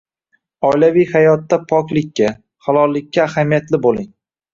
Oilaviy 0.69 1.03
hayotda 1.11 1.59
poklikka, 1.71 2.31
halollikka 2.69 3.23
ahamiyatli 3.27 3.81
bo‘ling. 3.85 4.09